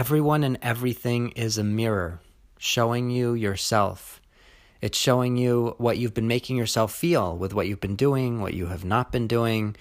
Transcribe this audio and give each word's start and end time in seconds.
Everyone 0.00 0.44
and 0.44 0.56
everything 0.62 1.28
is 1.32 1.58
a 1.58 1.62
mirror 1.62 2.20
showing 2.56 3.10
you 3.10 3.34
yourself. 3.34 4.22
It's 4.80 4.96
showing 4.96 5.36
you 5.36 5.74
what 5.76 5.98
you've 5.98 6.14
been 6.14 6.26
making 6.26 6.56
yourself 6.56 6.94
feel 6.94 7.36
with 7.36 7.52
what 7.52 7.66
you've 7.66 7.82
been 7.82 7.96
doing, 7.96 8.40
what 8.40 8.54
you 8.54 8.64
have 8.68 8.82
not 8.82 9.12
been 9.12 9.26
doing, 9.26 9.76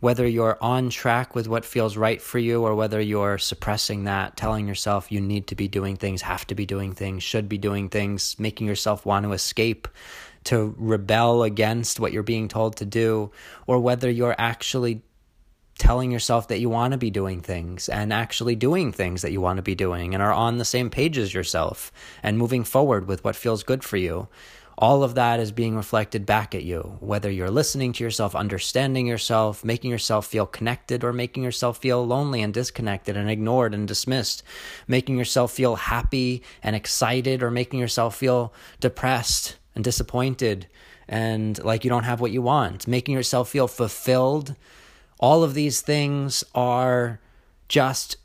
whether 0.00 0.26
you're 0.26 0.58
on 0.60 0.90
track 0.90 1.34
with 1.34 1.48
what 1.48 1.64
feels 1.64 1.96
right 1.96 2.20
for 2.20 2.38
you 2.38 2.62
or 2.62 2.74
whether 2.74 3.00
you're 3.00 3.38
suppressing 3.38 4.04
that, 4.04 4.36
telling 4.36 4.68
yourself 4.68 5.10
you 5.10 5.22
need 5.22 5.46
to 5.46 5.54
be 5.54 5.68
doing 5.68 5.96
things, 5.96 6.20
have 6.20 6.46
to 6.48 6.54
be 6.54 6.66
doing 6.66 6.92
things, 6.92 7.22
should 7.22 7.48
be 7.48 7.56
doing 7.56 7.88
things, 7.88 8.38
making 8.38 8.66
yourself 8.66 9.06
want 9.06 9.24
to 9.24 9.32
escape, 9.32 9.88
to 10.44 10.74
rebel 10.76 11.42
against 11.42 11.98
what 11.98 12.12
you're 12.12 12.22
being 12.22 12.46
told 12.46 12.76
to 12.76 12.84
do, 12.84 13.30
or 13.66 13.80
whether 13.80 14.10
you're 14.10 14.36
actually 14.36 15.00
telling 15.78 16.10
yourself 16.10 16.48
that 16.48 16.58
you 16.58 16.68
want 16.68 16.92
to 16.92 16.98
be 16.98 17.10
doing 17.10 17.40
things 17.40 17.88
and 17.88 18.12
actually 18.12 18.54
doing 18.54 18.92
things 18.92 19.22
that 19.22 19.32
you 19.32 19.40
want 19.40 19.56
to 19.56 19.62
be 19.62 19.74
doing 19.74 20.14
and 20.14 20.22
are 20.22 20.32
on 20.32 20.58
the 20.58 20.64
same 20.64 20.90
page 20.90 21.18
as 21.18 21.34
yourself 21.34 21.90
and 22.22 22.38
moving 22.38 22.64
forward 22.64 23.08
with 23.08 23.24
what 23.24 23.36
feels 23.36 23.62
good 23.62 23.82
for 23.82 23.96
you 23.96 24.28
all 24.78 25.04
of 25.04 25.14
that 25.14 25.38
is 25.38 25.52
being 25.52 25.76
reflected 25.76 26.26
back 26.26 26.54
at 26.54 26.64
you, 26.64 26.96
whether 27.00 27.30
you're 27.30 27.50
listening 27.50 27.92
to 27.92 28.02
yourself, 28.02 28.34
understanding 28.34 29.06
yourself, 29.06 29.64
making 29.64 29.90
yourself 29.90 30.26
feel 30.26 30.46
connected, 30.46 31.04
or 31.04 31.12
making 31.12 31.42
yourself 31.42 31.78
feel 31.78 32.04
lonely 32.04 32.42
and 32.42 32.54
disconnected 32.54 33.16
and 33.16 33.30
ignored 33.30 33.74
and 33.74 33.86
dismissed, 33.86 34.42
making 34.88 35.16
yourself 35.16 35.52
feel 35.52 35.76
happy 35.76 36.42
and 36.62 36.74
excited, 36.74 37.42
or 37.42 37.50
making 37.50 37.80
yourself 37.80 38.16
feel 38.16 38.52
depressed 38.80 39.56
and 39.74 39.84
disappointed 39.84 40.66
and 41.08 41.62
like 41.62 41.84
you 41.84 41.90
don't 41.90 42.04
have 42.04 42.20
what 42.20 42.30
you 42.30 42.40
want, 42.42 42.86
making 42.86 43.14
yourself 43.14 43.50
feel 43.50 43.68
fulfilled. 43.68 44.56
All 45.22 45.44
of 45.44 45.54
these 45.54 45.80
things 45.80 46.42
are 46.52 47.20
just 47.68 48.16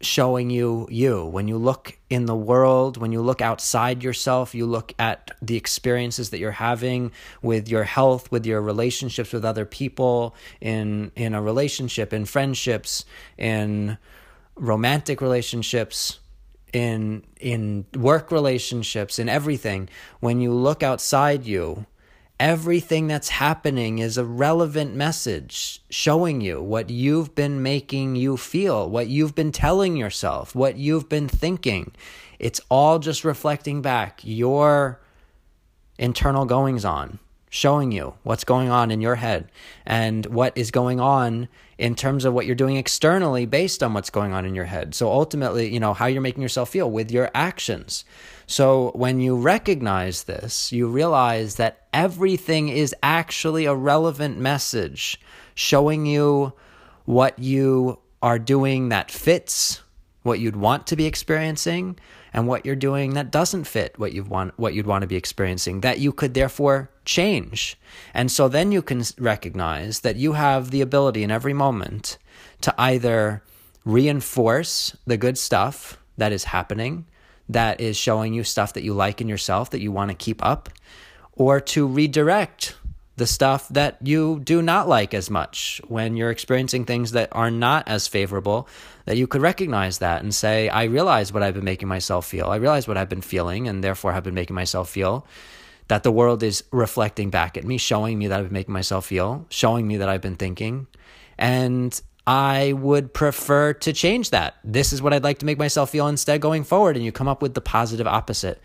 showing 0.00 0.48
you 0.48 0.86
you. 0.90 1.24
When 1.24 1.48
you 1.48 1.56
look 1.58 1.98
in 2.08 2.26
the 2.26 2.36
world, 2.36 2.98
when 2.98 3.10
you 3.10 3.20
look 3.20 3.40
outside 3.40 4.02
yourself, 4.04 4.54
you 4.54 4.64
look 4.64 4.94
at 4.96 5.32
the 5.42 5.56
experiences 5.56 6.30
that 6.30 6.38
you're 6.38 6.52
having 6.52 7.10
with 7.42 7.68
your 7.68 7.82
health, 7.82 8.30
with 8.30 8.46
your 8.46 8.62
relationships 8.62 9.32
with 9.32 9.44
other 9.44 9.64
people, 9.64 10.36
in 10.60 11.10
in 11.16 11.34
a 11.34 11.42
relationship, 11.42 12.12
in 12.12 12.24
friendships, 12.24 13.04
in 13.36 13.98
romantic 14.54 15.20
relationships, 15.20 16.20
in 16.72 17.24
in 17.40 17.86
work 17.96 18.30
relationships, 18.30 19.18
in 19.18 19.28
everything. 19.28 19.88
When 20.20 20.40
you 20.40 20.52
look 20.52 20.84
outside 20.84 21.44
you, 21.44 21.86
Everything 22.38 23.06
that's 23.06 23.30
happening 23.30 23.98
is 23.98 24.18
a 24.18 24.24
relevant 24.24 24.94
message 24.94 25.80
showing 25.88 26.42
you 26.42 26.60
what 26.60 26.90
you've 26.90 27.34
been 27.34 27.62
making 27.62 28.14
you 28.14 28.36
feel, 28.36 28.90
what 28.90 29.08
you've 29.08 29.34
been 29.34 29.52
telling 29.52 29.96
yourself, 29.96 30.54
what 30.54 30.76
you've 30.76 31.08
been 31.08 31.28
thinking. 31.28 31.92
It's 32.38 32.60
all 32.68 32.98
just 32.98 33.24
reflecting 33.24 33.80
back 33.80 34.20
your 34.22 35.00
internal 35.98 36.44
goings 36.44 36.84
on, 36.84 37.18
showing 37.50 37.92
you 37.92 38.14
what's 38.22 38.44
going 38.44 38.68
on 38.68 38.90
in 38.90 39.00
your 39.00 39.14
head 39.16 39.50
and 39.84 40.26
what 40.26 40.52
is 40.56 40.70
going 40.70 41.00
on 41.00 41.48
in 41.78 41.94
terms 41.94 42.24
of 42.24 42.32
what 42.32 42.46
you're 42.46 42.54
doing 42.54 42.76
externally 42.76 43.46
based 43.46 43.82
on 43.82 43.94
what's 43.94 44.10
going 44.10 44.32
on 44.32 44.44
in 44.44 44.54
your 44.54 44.64
head. 44.64 44.94
So 44.94 45.10
ultimately, 45.10 45.72
you 45.72 45.80
know, 45.80 45.94
how 45.94 46.06
you're 46.06 46.22
making 46.22 46.42
yourself 46.42 46.70
feel 46.70 46.90
with 46.90 47.10
your 47.10 47.30
actions. 47.34 48.04
So 48.46 48.92
when 48.94 49.20
you 49.20 49.36
recognize 49.36 50.24
this, 50.24 50.72
you 50.72 50.88
realize 50.88 51.56
that 51.56 51.86
everything 51.92 52.68
is 52.68 52.94
actually 53.02 53.66
a 53.66 53.74
relevant 53.74 54.38
message 54.38 55.20
showing 55.54 56.06
you 56.06 56.52
what 57.04 57.38
you 57.38 57.98
are 58.22 58.38
doing 58.38 58.88
that 58.88 59.10
fits 59.10 59.82
what 60.26 60.40
you'd 60.40 60.56
want 60.56 60.86
to 60.86 60.96
be 60.96 61.06
experiencing 61.06 61.98
and 62.32 62.46
what 62.46 62.66
you're 62.66 62.76
doing 62.76 63.14
that 63.14 63.30
doesn't 63.30 63.64
fit 63.64 63.98
what 63.98 64.12
you 64.12 64.22
want 64.22 64.58
what 64.58 64.74
you'd 64.74 64.86
want 64.86 65.02
to 65.02 65.06
be 65.06 65.16
experiencing 65.16 65.80
that 65.80 65.98
you 65.98 66.12
could 66.12 66.34
therefore 66.34 66.90
change. 67.04 67.78
And 68.12 68.30
so 68.30 68.48
then 68.48 68.72
you 68.72 68.82
can 68.82 69.02
recognize 69.18 70.00
that 70.00 70.16
you 70.16 70.34
have 70.34 70.70
the 70.70 70.82
ability 70.82 71.22
in 71.22 71.30
every 71.30 71.54
moment 71.54 72.18
to 72.60 72.74
either 72.76 73.42
reinforce 73.84 74.96
the 75.06 75.16
good 75.16 75.38
stuff 75.38 75.98
that 76.18 76.32
is 76.32 76.44
happening 76.44 77.06
that 77.48 77.80
is 77.80 77.96
showing 77.96 78.34
you 78.34 78.44
stuff 78.44 78.72
that 78.72 78.82
you 78.82 78.92
like 78.92 79.20
in 79.20 79.28
yourself 79.28 79.70
that 79.70 79.80
you 79.80 79.92
want 79.92 80.10
to 80.10 80.16
keep 80.16 80.44
up, 80.44 80.68
or 81.32 81.60
to 81.60 81.86
redirect 81.86 82.76
the 83.16 83.26
stuff 83.26 83.68
that 83.70 83.96
you 84.02 84.40
do 84.40 84.60
not 84.60 84.88
like 84.88 85.14
as 85.14 85.30
much 85.30 85.80
when 85.88 86.16
you're 86.16 86.30
experiencing 86.30 86.84
things 86.84 87.12
that 87.12 87.30
are 87.32 87.50
not 87.50 87.88
as 87.88 88.06
favorable, 88.06 88.68
that 89.06 89.16
you 89.16 89.26
could 89.26 89.40
recognize 89.40 89.98
that 89.98 90.22
and 90.22 90.34
say, 90.34 90.68
I 90.68 90.84
realize 90.84 91.32
what 91.32 91.42
I've 91.42 91.54
been 91.54 91.64
making 91.64 91.88
myself 91.88 92.26
feel. 92.26 92.46
I 92.46 92.56
realize 92.56 92.86
what 92.86 92.98
I've 92.98 93.08
been 93.08 93.22
feeling 93.22 93.68
and 93.68 93.82
therefore 93.82 94.12
have 94.12 94.24
been 94.24 94.34
making 94.34 94.54
myself 94.54 94.90
feel. 94.90 95.26
That 95.88 96.02
the 96.02 96.12
world 96.12 96.42
is 96.42 96.64
reflecting 96.72 97.30
back 97.30 97.56
at 97.56 97.64
me, 97.64 97.78
showing 97.78 98.18
me 98.18 98.26
that 98.26 98.38
I've 98.38 98.46
been 98.46 98.52
making 98.52 98.74
myself 98.74 99.06
feel, 99.06 99.46
showing 99.50 99.86
me 99.86 99.98
that 99.98 100.08
I've 100.08 100.20
been 100.20 100.36
thinking. 100.36 100.88
And 101.38 101.98
I 102.26 102.72
would 102.72 103.14
prefer 103.14 103.72
to 103.74 103.92
change 103.92 104.30
that. 104.30 104.56
This 104.64 104.92
is 104.92 105.00
what 105.00 105.12
I'd 105.12 105.22
like 105.22 105.38
to 105.38 105.46
make 105.46 105.58
myself 105.58 105.90
feel 105.90 106.08
instead 106.08 106.40
going 106.40 106.64
forward. 106.64 106.96
And 106.96 107.04
you 107.04 107.12
come 107.12 107.28
up 107.28 107.40
with 107.40 107.54
the 107.54 107.60
positive 107.60 108.06
opposite. 108.06 108.60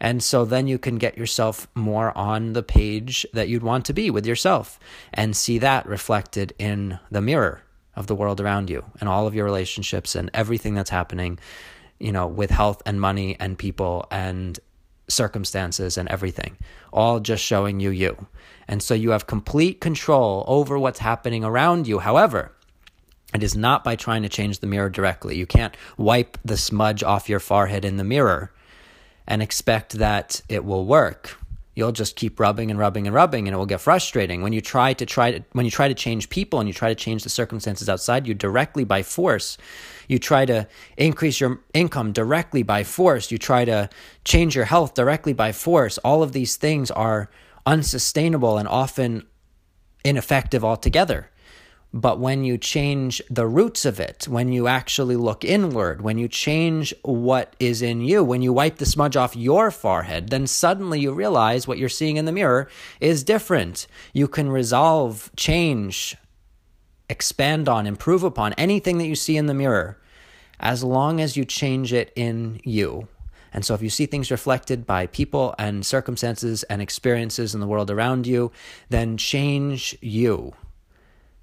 And 0.00 0.22
so 0.22 0.44
then 0.44 0.66
you 0.66 0.78
can 0.78 0.96
get 0.96 1.16
yourself 1.16 1.66
more 1.74 2.16
on 2.16 2.52
the 2.52 2.62
page 2.62 3.26
that 3.32 3.48
you'd 3.48 3.62
want 3.62 3.86
to 3.86 3.94
be 3.94 4.10
with 4.10 4.26
yourself 4.26 4.78
and 5.14 5.34
see 5.34 5.58
that 5.58 5.86
reflected 5.86 6.54
in 6.58 6.98
the 7.10 7.22
mirror 7.22 7.62
of 7.94 8.06
the 8.06 8.14
world 8.14 8.40
around 8.40 8.68
you 8.68 8.84
and 9.00 9.08
all 9.08 9.26
of 9.26 9.34
your 9.34 9.46
relationships 9.46 10.14
and 10.14 10.30
everything 10.34 10.74
that's 10.74 10.90
happening, 10.90 11.38
you 11.98 12.12
know, 12.12 12.26
with 12.26 12.50
health 12.50 12.82
and 12.84 13.00
money 13.00 13.36
and 13.40 13.58
people 13.58 14.06
and 14.10 14.60
circumstances 15.08 15.96
and 15.96 16.08
everything, 16.10 16.58
all 16.92 17.20
just 17.20 17.42
showing 17.42 17.80
you 17.80 17.88
you. 17.90 18.26
And 18.68 18.82
so 18.82 18.92
you 18.92 19.10
have 19.10 19.26
complete 19.26 19.80
control 19.80 20.44
over 20.46 20.78
what's 20.78 20.98
happening 20.98 21.44
around 21.44 21.86
you. 21.86 22.00
However, 22.00 22.52
it 23.36 23.44
is 23.44 23.56
not 23.56 23.84
by 23.84 23.96
trying 23.96 24.22
to 24.22 24.28
change 24.28 24.58
the 24.58 24.66
mirror 24.66 24.88
directly. 24.88 25.36
You 25.36 25.46
can't 25.46 25.76
wipe 25.96 26.38
the 26.44 26.56
smudge 26.56 27.02
off 27.02 27.28
your 27.28 27.40
forehead 27.40 27.84
in 27.84 27.96
the 27.96 28.04
mirror 28.04 28.52
and 29.26 29.42
expect 29.42 29.94
that 29.94 30.40
it 30.48 30.64
will 30.64 30.86
work. 30.86 31.38
You'll 31.74 31.92
just 31.92 32.16
keep 32.16 32.40
rubbing 32.40 32.70
and 32.70 32.80
rubbing 32.80 33.06
and 33.06 33.14
rubbing 33.14 33.46
and 33.46 33.54
it 33.54 33.58
will 33.58 33.66
get 33.66 33.82
frustrating. 33.82 34.40
When 34.40 34.54
you 34.54 34.62
try 34.62 34.94
to 34.94 35.04
try 35.04 35.32
to 35.32 35.44
when 35.52 35.66
you 35.66 35.70
try 35.70 35.88
to 35.88 35.94
change 35.94 36.30
people 36.30 36.58
and 36.58 36.66
you 36.66 36.72
try 36.72 36.88
to 36.88 36.94
change 36.94 37.22
the 37.22 37.28
circumstances 37.28 37.88
outside 37.88 38.26
you 38.26 38.32
directly 38.32 38.84
by 38.84 39.02
force, 39.02 39.58
you 40.08 40.18
try 40.18 40.46
to 40.46 40.66
increase 40.96 41.38
your 41.38 41.60
income 41.74 42.12
directly 42.12 42.62
by 42.62 42.82
force, 42.82 43.30
you 43.30 43.36
try 43.36 43.66
to 43.66 43.90
change 44.24 44.56
your 44.56 44.64
health 44.64 44.94
directly 44.94 45.34
by 45.34 45.52
force. 45.52 45.98
All 45.98 46.22
of 46.22 46.32
these 46.32 46.56
things 46.56 46.90
are 46.90 47.28
unsustainable 47.66 48.56
and 48.56 48.66
often 48.66 49.26
ineffective 50.02 50.64
altogether. 50.64 51.30
But 51.96 52.20
when 52.20 52.44
you 52.44 52.58
change 52.58 53.22
the 53.30 53.46
roots 53.46 53.86
of 53.86 53.98
it, 53.98 54.28
when 54.28 54.52
you 54.52 54.68
actually 54.68 55.16
look 55.16 55.46
inward, 55.46 56.02
when 56.02 56.18
you 56.18 56.28
change 56.28 56.92
what 57.00 57.56
is 57.58 57.80
in 57.80 58.02
you, 58.02 58.22
when 58.22 58.42
you 58.42 58.52
wipe 58.52 58.76
the 58.76 58.84
smudge 58.84 59.16
off 59.16 59.34
your 59.34 59.70
forehead, 59.70 60.28
then 60.28 60.46
suddenly 60.46 61.00
you 61.00 61.14
realize 61.14 61.66
what 61.66 61.78
you're 61.78 61.88
seeing 61.88 62.18
in 62.18 62.26
the 62.26 62.32
mirror 62.32 62.68
is 63.00 63.24
different. 63.24 63.86
You 64.12 64.28
can 64.28 64.50
resolve, 64.50 65.30
change, 65.36 66.18
expand 67.08 67.66
on, 67.66 67.86
improve 67.86 68.22
upon 68.22 68.52
anything 68.58 68.98
that 68.98 69.06
you 69.06 69.16
see 69.16 69.38
in 69.38 69.46
the 69.46 69.54
mirror 69.54 69.98
as 70.60 70.84
long 70.84 71.18
as 71.18 71.34
you 71.34 71.46
change 71.46 71.94
it 71.94 72.12
in 72.14 72.60
you. 72.62 73.08
And 73.54 73.64
so, 73.64 73.72
if 73.72 73.80
you 73.80 73.88
see 73.88 74.04
things 74.04 74.30
reflected 74.30 74.86
by 74.86 75.06
people 75.06 75.54
and 75.58 75.86
circumstances 75.86 76.62
and 76.64 76.82
experiences 76.82 77.54
in 77.54 77.60
the 77.60 77.66
world 77.66 77.90
around 77.90 78.26
you, 78.26 78.52
then 78.90 79.16
change 79.16 79.96
you. 80.02 80.52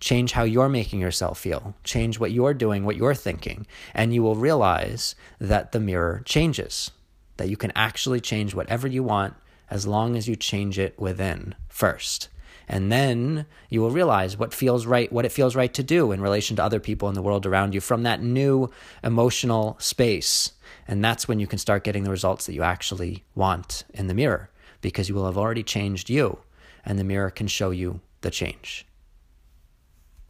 Change 0.04 0.34
how 0.34 0.44
you're 0.44 0.68
making 0.68 1.00
yourself 1.00 1.40
feel. 1.40 1.76
Change 1.86 2.20
what 2.20 2.34
you're 2.34 2.54
doing, 2.54 2.84
what 2.84 2.98
you're 2.98 3.16
thinking. 3.16 3.66
And 3.94 4.14
you 4.14 4.22
will 4.22 4.36
realize 4.36 5.16
that 5.40 5.72
the 5.72 5.80
mirror 5.80 6.22
changes, 6.26 6.92
that 7.38 7.48
you 7.48 7.56
can 7.56 7.72
actually 7.74 8.20
change 8.20 8.54
whatever 8.54 8.86
you 8.86 9.02
want 9.02 9.34
as 9.70 9.88
long 9.88 10.18
as 10.18 10.28
you 10.28 10.36
change 10.36 10.78
it 10.78 11.00
within 11.00 11.56
first. 11.70 12.28
And 12.68 12.92
then 12.92 13.46
you 13.70 13.80
will 13.80 13.92
realize 13.92 14.36
what 14.38 14.54
feels 14.54 14.86
right, 14.86 15.10
what 15.10 15.24
it 15.24 15.32
feels 15.32 15.56
right 15.56 15.74
to 15.74 15.84
do 15.84 16.12
in 16.12 16.20
relation 16.20 16.58
to 16.58 16.64
other 16.66 16.82
people 16.82 17.08
in 17.08 17.16
the 17.16 17.22
world 17.22 17.46
around 17.46 17.74
you 17.74 17.80
from 17.80 18.04
that 18.04 18.22
new 18.22 18.70
emotional 19.06 19.78
space. 19.80 20.52
And 20.86 21.02
that's 21.02 21.30
when 21.30 21.40
you 21.40 21.48
can 21.48 21.60
start 21.60 21.86
getting 21.86 22.04
the 22.04 22.12
results 22.12 22.46
that 22.48 22.54
you 22.54 22.64
actually 22.64 23.24
want 23.36 23.86
in 23.94 24.08
the 24.08 24.14
mirror 24.14 24.50
because 24.82 25.08
you 25.08 25.16
will 25.16 25.28
have 25.28 25.38
already 25.38 25.64
changed 25.64 26.10
you, 26.10 26.40
and 26.84 27.00
the 27.00 27.06
mirror 27.06 27.30
can 27.30 27.48
show 27.48 27.72
you 27.72 28.02
the 28.20 28.30
change. 28.30 28.86